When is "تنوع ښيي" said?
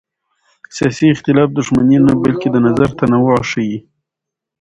2.99-3.77